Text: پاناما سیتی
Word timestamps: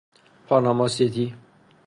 پاناما 0.47 0.87
سیتی 0.87 1.35